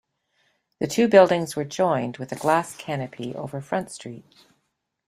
The 0.79 0.87
two 0.87 1.07
buildings 1.07 1.55
were 1.55 1.63
joined 1.63 2.17
with 2.17 2.31
a 2.31 2.35
glass 2.35 2.75
canopy 2.75 3.35
over 3.35 3.61
Front 3.61 3.91
Street. 3.91 4.47